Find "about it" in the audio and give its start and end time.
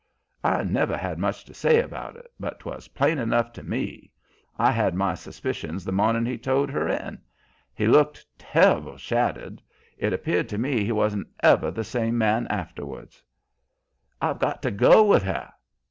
1.79-2.31